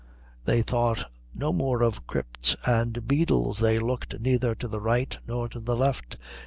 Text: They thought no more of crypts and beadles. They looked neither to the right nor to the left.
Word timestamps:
They 0.45 0.63
thought 0.63 1.11
no 1.31 1.53
more 1.53 1.83
of 1.83 2.07
crypts 2.07 2.55
and 2.65 3.05
beadles. 3.07 3.59
They 3.59 3.77
looked 3.77 4.19
neither 4.19 4.55
to 4.55 4.67
the 4.67 4.81
right 4.81 5.15
nor 5.27 5.47
to 5.49 5.59
the 5.59 5.75
left. 5.75 6.17